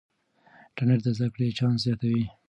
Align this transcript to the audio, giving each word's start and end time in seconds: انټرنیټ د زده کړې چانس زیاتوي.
انټرنیټ 0.67 0.99
د 1.03 1.07
زده 1.17 1.27
کړې 1.33 1.47
چانس 1.57 1.77
زیاتوي. 1.85 2.23